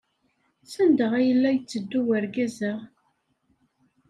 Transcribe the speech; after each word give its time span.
Sanda 0.71 1.05
ay 1.19 1.29
la 1.35 1.51
yetteddu 1.55 1.99
wergaz-a? 2.07 2.73